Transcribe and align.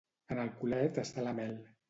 En 0.35 0.39
el 0.43 0.49
culet 0.61 0.99
està 1.03 1.27
la 1.29 1.37
mel. 1.43 1.55